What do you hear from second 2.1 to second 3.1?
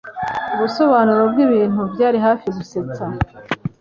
hafi gusetsa.